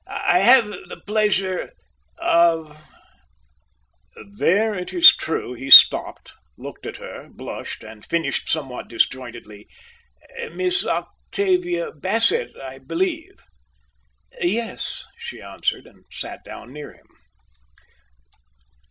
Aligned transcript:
"I 0.07 0.39
have 0.39 0.65
the 0.87 0.99
pleasure 1.05 1.73
of" 2.17 2.75
There, 4.35 4.73
it 4.73 4.93
is 4.95 5.15
true, 5.15 5.53
he 5.53 5.69
stopped, 5.69 6.33
looked 6.57 6.87
at 6.87 6.97
her, 6.97 7.29
blushed, 7.29 7.83
and 7.83 8.03
finished 8.03 8.49
somewhat 8.49 8.87
disjointedly. 8.87 9.67
"Miss 10.53 10.87
Octavia 10.87 11.91
Bassett, 11.91 12.57
I 12.57 12.79
believe." 12.79 13.43
"Yes," 14.41 15.05
she 15.19 15.39
answered, 15.39 15.85
and 15.85 16.05
sat 16.09 16.43
down 16.43 16.73
near 16.73 16.93
him. 16.93 17.05